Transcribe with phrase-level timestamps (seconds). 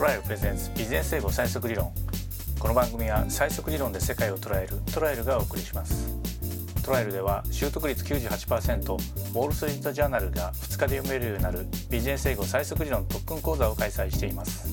[0.00, 1.92] トライアルプレゼンツビジネス英語最速理論。
[2.58, 6.16] この番組は最速理論で世界を捉えるトライルがお送りします。
[6.82, 14.66] トライルでは習得率98%ウォール・ストリート・ジャーナルが2日で読めるようになるビジネス英語最速理論特訓講座を開催しています。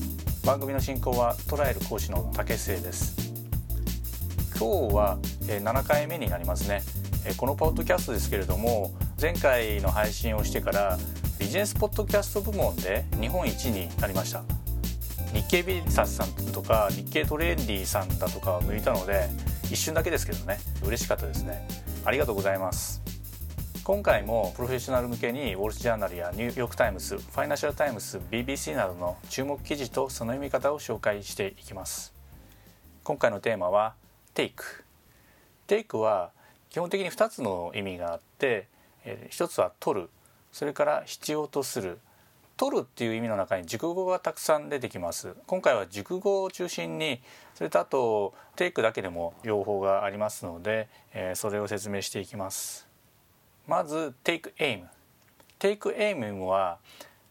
[0.46, 3.14] 番組の進行はトライル講師の竹末です。
[4.58, 6.80] 今日は7回目になりますね。
[7.36, 10.98] このポッドキャストですけれども前回の配信をしてから
[11.38, 14.57] ビジネスポッドキャスト部門で日本一になりました。
[15.38, 19.28] 日経ビジネスさんとか日経トレンディさんだとかを抜いたので
[19.70, 20.58] 一瞬だけですけどね。
[20.84, 21.64] 嬉しかったですね。
[22.04, 23.00] ありがとうございます。
[23.84, 32.12] 今回もプロフェッショナル向けにウォール・ジャーナルやニューヨーク・タイムズファイナンシャル・タイムズ BBC などの注目記事とその読み方を紹介していきます。
[33.04, 33.94] 今回のテーマは
[34.34, 34.54] Take
[35.68, 36.32] Take は
[36.68, 38.66] 基本的に2つの意味があって
[39.06, 40.10] 1つは取る。
[40.50, 42.00] それから必要とする。
[42.58, 45.36] 取るっていう意味の中に熟語がたくさん出てきます。
[45.46, 47.20] 今回は熟語を中心に
[47.54, 52.88] それとあとテイクだけでも用法がありますので、えー、それを説明していきます。
[53.68, 54.86] まず take aim
[55.60, 56.78] take aim は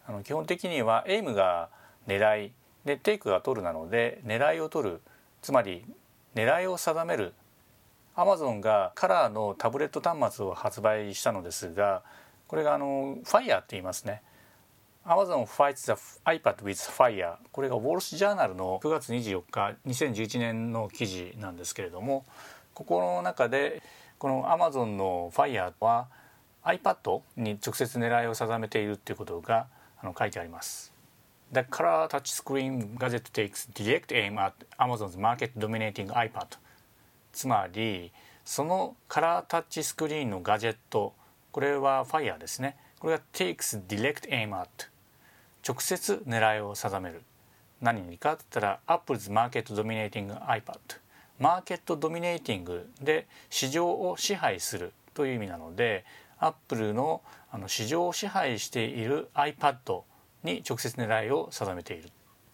[0.07, 1.69] あの基本的には aim が
[2.07, 2.53] 狙い。
[2.85, 5.01] で take が取るなので狙いを取る。
[5.41, 5.83] つまり
[6.35, 7.33] 狙いを定める。
[8.15, 12.01] アマゾンがカラーのタブレット端末を発売したのですが
[12.47, 14.21] これがあの Fire って言いますね。
[15.07, 15.93] Amazon fights the
[16.25, 22.25] iPad with Fire これがウォール・ジャーナルの9月24日2011年の記事なんですけれども
[22.73, 23.81] ここの中で
[24.19, 26.07] この Amazon の Fire は
[26.65, 29.67] iPad に直接狙いを定めているっていうことが
[30.01, 30.91] あの書いてあります。
[31.53, 36.57] The color touchscreen gadget takes direct aim at Amazon's market dominating iPad
[37.31, 38.11] つまり
[38.43, 41.13] そのカラータッチスクリーンのガジェット
[41.53, 44.89] これは Fire ですねこれが takes direct aim at
[45.65, 47.21] 直接狙いを定める。
[47.81, 50.79] 何にかって言ったら Apple's Market Dominating iPad
[51.39, 56.03] マーケットドミネーティングで市場を支配するという意味なので
[56.39, 60.01] アップルのあの市場を支配している iPad
[60.43, 62.09] に直接狙いを定めている。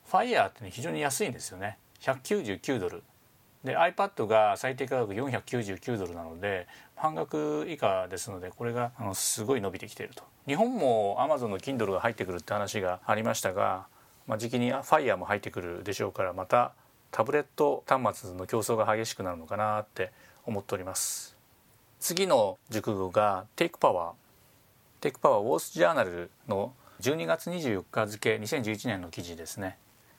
[0.10, 1.78] Fire って、ね、非常に安いんですよね。
[2.02, 3.04] 199ドル。
[3.64, 10.24] で iPad が最低価格499ドルなので半額以下ですのでこれがあのすごい伸びてきていると。
[10.46, 13.88] 日本も Amazon の Kindle が入ってくるって話がありましたが、
[14.28, 16.74] まあ、時期に Fire も入ってくるでしょうからまた
[17.12, 20.12] タブレット端末の競争が激しくなるのかなって
[20.46, 21.38] 思っております。
[22.00, 24.12] 次の熟語が Take Power
[25.00, 29.78] Take Power ウォースジャーナルの12月24日付2011年の記事ですね。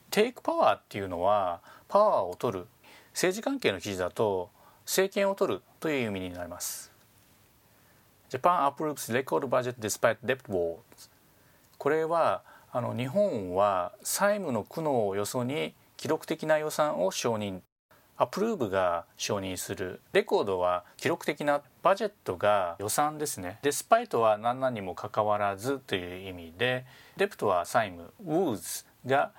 [0.09, 2.67] Take Power っていうのはパワーを取る
[3.13, 4.49] 政治関係の記事だと
[4.85, 6.94] 政権を取るという意味になります。
[8.29, 10.77] Japan approves record budget despite debt wars.
[11.77, 17.61] これはあの日本は債務の苦悩をよそに記録的な予算を承認。
[18.17, 19.99] アプルーブが承認する。
[20.13, 23.59] レコードは記録的なバジェットが予算ですね。
[23.61, 26.85] デスパイトは何々にもかかわらずという意味で
[27.17, 29.31] デプトは債務ウーズが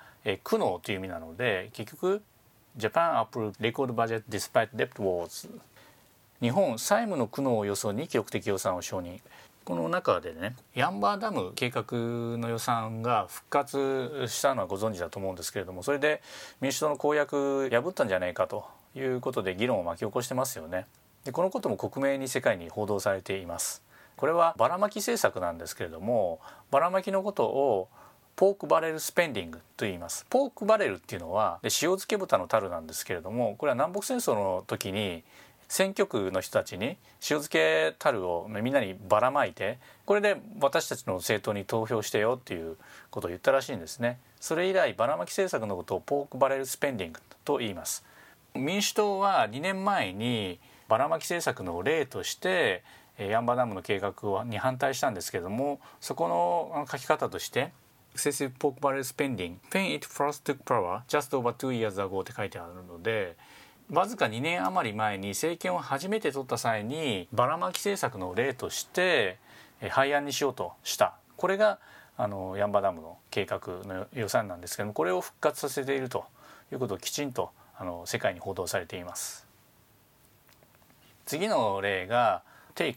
[0.44, 2.22] 苦悩という意味なので結局
[2.76, 5.48] Japan approved record budget despite debt wars
[6.41, 9.20] 日本債務の苦悩をよそに記録的予算を承認。
[9.64, 16.22] この中でねヤンバーダム計画の予算が復活したのはご存知だと思うんですけれどもそれで
[16.60, 18.64] 民主党の公約破ったんじゃないかと
[18.94, 20.86] いうことで議論を巻き起こしてますよね。
[21.24, 23.82] でこのことも克明に世界に報道されています。
[24.16, 26.38] これはばらまき政策なんですけれども
[26.70, 27.88] ばらまきのことを
[28.36, 30.26] ポークバレルスペンディングと言います。
[30.30, 35.24] ポークバレルっていうのは塩漬け豚の樽なんですけれどもこれは南北戦争の時に
[35.69, 42.77] 選挙区の人たちに塩漬け樽をみんなにばらまいてこれで私たちの政党に投票してよっていう
[43.10, 44.19] ことを言ったらしいんですね。
[44.41, 48.04] それ以来ばらまき政策のことをポークバレルスペンディングと言います。
[48.54, 52.84] 民主党は2年前にばらまき政策の例として
[53.19, 57.72] ヤンバダムの計画に反対したんですけどもそこの書き方として
[58.15, 63.36] excessive pork barrel spending when it first took power just over two years ago って書いてあるので
[63.91, 69.38] わずか2年余り前に政権を初めて取った際にばらまき政策の例として
[69.91, 71.15] 廃案にしようとした。
[71.36, 71.78] これが
[72.16, 76.24] あのヤンバダムの計画の予算なんですけどもこれを復活させていると
[76.72, 79.47] いうことをきちんとあの世界に報道されています。
[81.24, 82.42] 次の例が
[82.74, 82.97] take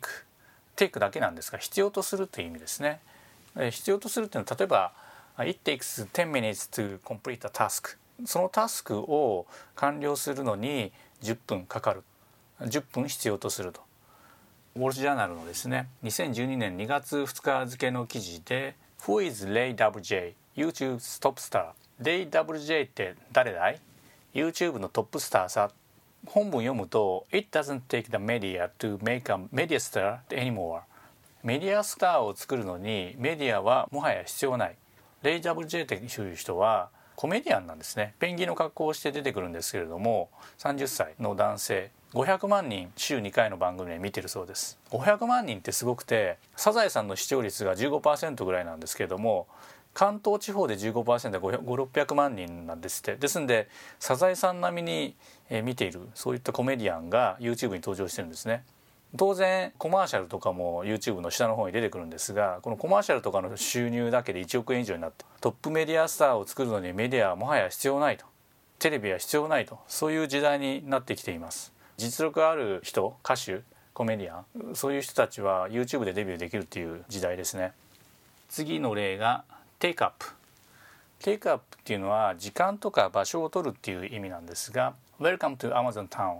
[0.76, 3.00] take だけなんですが必要とするという意味ですね。
[3.72, 4.94] 必要とするというのは例えば
[5.38, 12.04] It takes 10 minutes to complete a task そのタスクを完了するのに10分かかる。
[12.62, 13.82] 10分必要とすると。
[14.76, 23.80] ウォール・ジャーナルのですね2012年2月2日付の記事で Who is Ray WJ YouTube's top star レイ WJ って誰だい
[24.34, 25.72] ?YouTube のトップスターさ。
[26.26, 30.82] 本文読むと It doesn't take the media to make a media star anymore
[31.44, 34.76] メディアスターを作るのにメディアはもはや必要ない。
[35.24, 36.90] レイ WJ っていう人は
[37.20, 38.14] コメディアンなんですね。
[38.18, 40.30] ペンギンの格好をして出てくるんですけれども
[40.60, 44.80] 30歳の男性500万人週2回の番組で見てるそうです。
[44.92, 49.48] 500万人ってすごくてサザエさんの視聴率が15%ぐらいなんですけれども
[49.94, 53.18] 関東地方で15%で5600万人なんですって。
[53.18, 53.68] ですんで
[54.00, 55.14] サザエさん並み
[55.52, 58.64] に見ているそういったコメディアンが YouTube に登場してるんですね。
[59.18, 68.26] 当然コマーシャルとかも YouTube の下の方に出てくるんですがこのコマーシャルとかの収入だけで1億円以上になってトップメディアスターを作るのにメディアはもはや必要ないと。
[68.78, 69.80] テレビは必要ないと。
[69.88, 71.74] そういう時代になってきています。
[71.98, 73.62] 実力ある人歌手
[73.94, 77.74] コメディアンそういう人たちは YouTube でデビューできるっていう時代ですね。
[78.48, 79.44] 次の例が
[79.80, 80.28] テイクアップ。
[81.20, 86.40] テイクアップっていうのは時間とか場所を取るっていう意味なんですが Welcome to Amazon Town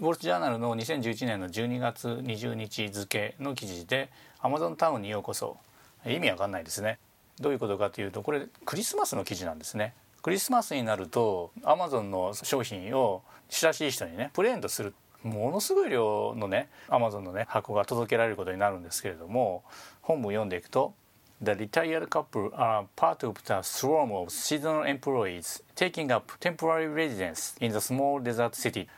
[0.00, 4.10] ウォル・ジャーナルの2011年の12月20日付の記事で
[4.42, 5.56] Amazon タウンにようこそ
[6.04, 6.98] 意味わかんないですね。
[7.38, 9.94] どういうことかというとこれクリスマスの記事なんですね。
[10.22, 19.62] クリスマスになると Amazon の商品を親しい人にねプレゼントするものすごい量のね Amazon のね箱が届けられることになるんですけれども
[20.02, 20.94] 本文読んでいくと
[21.40, 27.54] The retired couple are part of the swarm of seasonal employees taking up temporary residence
[27.60, 28.88] in the small desert city.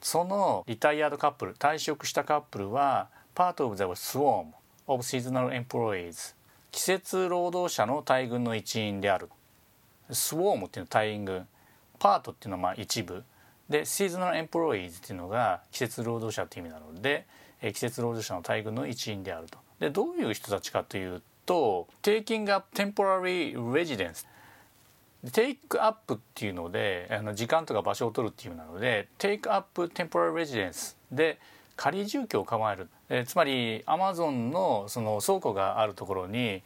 [0.00, 4.46] そのリタイアードカップル退職したカップルは part of the swarm
[4.86, 6.34] of seasonal employees
[6.70, 9.28] 季節労働者の大群の一員である。
[10.10, 11.46] swarm っていうのは大群
[11.98, 13.24] パートっていうのはまあ一部。
[13.68, 17.26] で seasonal employees っていうのが季節労働者っていう意味なので
[17.60, 19.58] 季節労働者の大群の一員であると。
[19.78, 24.26] でどういう人たちかというと taking up temporary residence
[25.32, 31.38] テイクアップっていうのであの時間とか場所を取るっていうなのでテイクアップテンポラリレジデンスで
[31.76, 36.62] 仮住居を構える、えつまりアマゾンのその倉庫があるところに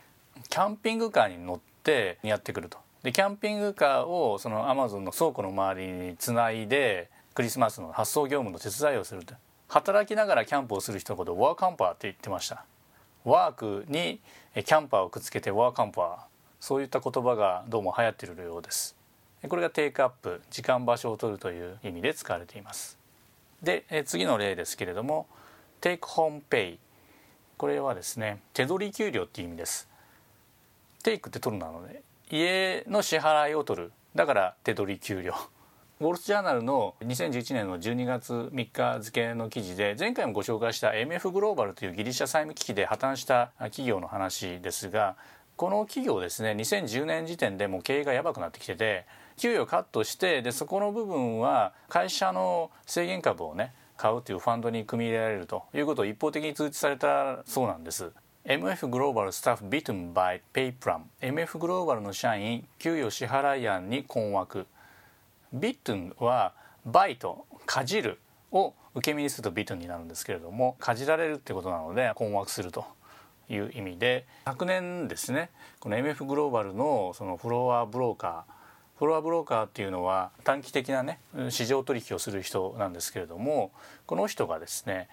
[0.48, 2.78] キャンピングカーに乗ってやってくると。
[3.04, 9.34] でキャンピングカーをそのアマゾンの倉庫の周りにつないでクリスマスの発送業務の手伝いをすると。
[9.68, 12.64] 働きながらキャンプをする人のことをワーカンパーって言ってました。
[13.24, 14.20] ワークに
[14.54, 16.33] キャンパーをくっつけてワーカンパー。
[16.64, 18.96] そういった言葉がどうも流行っているようです。
[19.50, 22.96] これがテイクアップ時間場所を取るという意味で使われています。
[23.62, 25.26] で次の例ですけれども
[25.82, 26.78] テイクホームペイ
[27.58, 29.90] これはですね手取り給料っていう意味です。
[31.02, 32.00] テイクって取るなので
[32.31, 33.93] 家の支払いを取る。
[34.14, 35.34] だから手取り給料。
[36.00, 45.14] ウォール・スジャーナルの2011年の12月3日付の記事で前回もご紹介した MF グローバルというギリシャ債務危機で破綻した企業の話ですが
[45.56, 49.06] この企業ですね2010年時点でもう経営がやばくなってきてて
[49.36, 58.10] 給与カットしてでそこの部分は会社の制限株をね買うというファンドに組み入れられるということを一方的に通知されたそうなんです。
[58.44, 64.66] MF グローバルスタッフビトンバイペイプラン MF グローバルの社員給与支払い案に困惑。
[65.52, 66.52] ビットンは
[66.84, 68.18] バイトかじる
[68.50, 72.84] を受け身にするとビトンになるんですけれどもかじられるってことなので困惑すると。
[73.49, 75.50] いう意味で昨年ですね
[75.81, 78.55] この MF グローバルのそのフロアブローカー
[78.98, 81.19] フロアブローカーっていうのは短期的なね
[81.51, 83.72] 市場取引をする人なんですけれども
[84.06, 85.08] この人がですね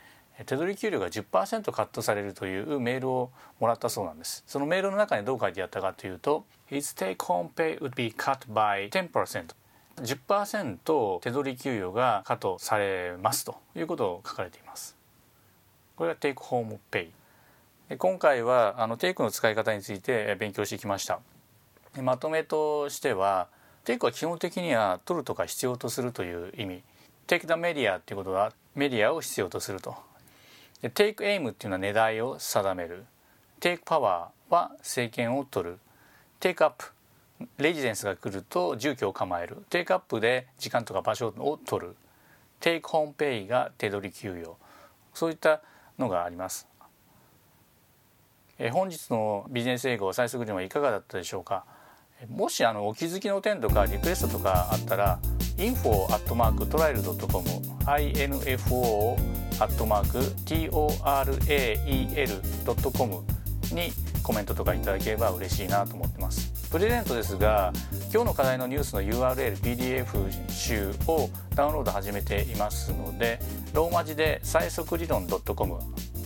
[0.46, 4.44] 手取り給料が10%カットされるというメールをもらったそうなんです。
[4.48, 9.54] そのメールの中にどう書いてあったかというと「His take home pay would be cut by 10%」
[9.98, 14.96] 10%手取り給与がカットされますということを書かれています。
[15.96, 17.12] これが take home pay
[17.98, 21.20] 今回はあの take の使い方について勉強してきました。
[22.02, 23.48] まとめとしては
[23.84, 26.84] take は基本的には取るとか必要とするという意味。
[27.28, 29.96] take the media っていうことはメディアを必要とすると。
[30.82, 33.04] で take aim っていうのは狙いを定める。
[33.60, 35.80] take power は政権を取る。
[36.40, 36.86] take up
[37.58, 39.58] residence が来ると住居を構える。
[39.70, 41.96] take up で時間とか場所を取る。
[42.62, 44.56] テイクホームペイが手取り給与。
[45.14, 45.62] そういった
[46.00, 46.71] のがあります。
[48.64, 51.66] え本日のビジネス英語最速ではいかがだったでしょうか？
[52.30, 55.18] もしあのお気づきの点とかリクエストとかあったら
[55.58, 57.44] info.trial.com
[62.12, 63.24] info.trael.com
[63.74, 63.92] に
[64.22, 66.61] コメントとかいただければ嬉しいなと思ってます。
[66.72, 67.74] プレゼントですが
[68.14, 73.40] 今日の課題のニュースの URL PDF 集をダウンロード始めていますので
[73.74, 75.80] ローマ字で最速理論 .com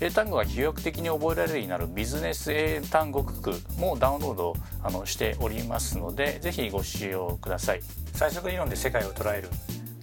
[0.00, 7.80] 英単語が飛躍的に覚えられるようになるビジネス英単語クックもダウンロードあのしておりますのでぜひご使用ください。
[8.14, 9.48] 最速理論で世界を捉える。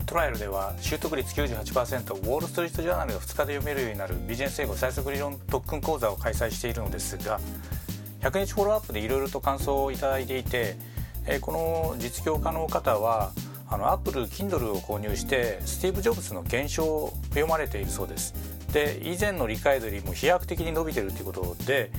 [0.05, 7.41] トライアルでは習得率98%ウォール・ストリート・ジャーナルが2日で読めるようになるビジネス英語最速理論特訓講座を開催しているのですが
[8.21, 10.77] 100日フォローアップでいろいろと感想をいただいていて
[11.41, 13.33] この実業家の方は
[13.69, 18.56] あのアップル Kindle を購入してスティーブ・ジョブズの現象を読まれているそうです。
[18.73, 21.91] で以前の理解度よりも飛躍的に伸びてるということで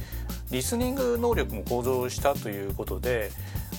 [0.51, 3.31] リスニング能力も向上したということで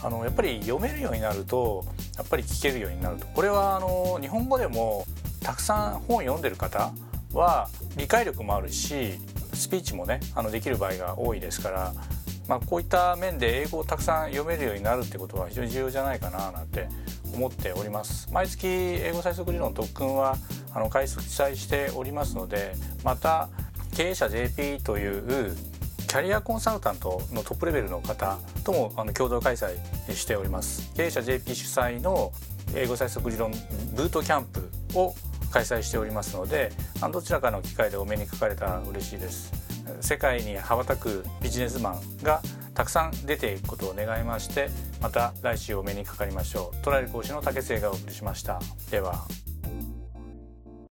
[0.04, 1.86] あのやっぱり読めるようになると
[2.18, 3.28] やっぱり聞けるようになると。
[3.28, 5.06] これはあの日本語でも
[5.42, 6.92] たくさん本を読んでる方
[7.34, 9.14] は理解力もあるし
[9.54, 11.94] スピーチもねあのできる場合が多いですから
[12.50, 16.90] まあ、こういった面で英語をたくさん読めるようになるってことは非常に重要じゃないかななんて
[17.34, 18.30] 思っております。
[18.32, 20.38] 毎月英語最速理論特訓は
[20.74, 23.50] あの開催しておりますのでまた
[23.96, 25.08] 経営者 JP とい
[25.50, 25.56] う
[26.08, 29.76] キャリアコンサルタントのトップレベルの方ともあの共同開催
[30.14, 30.92] しております。
[30.96, 32.32] 経営者 JP 主催の
[32.76, 33.52] 英語最速理論
[33.94, 35.16] ブートキャンプを
[35.52, 36.72] 開催しておりますので
[37.12, 39.52] どちらかの機会でお目にかかれたら嬉しいです。
[40.02, 42.42] 世界に羽ばたくビジネスマンが
[42.80, 44.70] たくさん出ていくことを願いまして
[45.02, 46.82] また来週お目にかかりましょう。
[46.82, 48.62] トライル講師の竹末がお送りしました。
[48.90, 49.26] では。